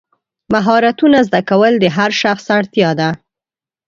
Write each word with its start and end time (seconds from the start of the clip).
مهارتونه 0.53 1.17
زده 1.27 1.41
کول 1.49 1.73
د 1.79 1.85
هر 1.97 2.11
شخص 2.21 2.45
اړتیا 2.57 2.89
ده. 2.99 3.09